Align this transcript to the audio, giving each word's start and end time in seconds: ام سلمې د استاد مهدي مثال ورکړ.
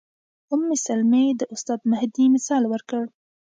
ام 0.53 0.63
سلمې 0.85 1.25
د 1.39 1.41
استاد 1.53 1.79
مهدي 1.91 2.25
مثال 2.35 2.63
ورکړ. 2.67 3.03